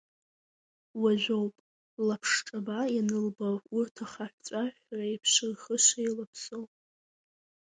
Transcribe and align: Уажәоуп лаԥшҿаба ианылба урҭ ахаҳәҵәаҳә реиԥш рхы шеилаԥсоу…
Уажәоуп 1.01 1.55
лаԥшҿаба 2.07 2.79
ианылба 2.95 3.49
урҭ 3.77 3.95
ахаҳәҵәаҳә 4.05 4.79
реиԥш 4.97 5.33
рхы 5.51 5.75
шеилаԥсоу… 5.85 6.63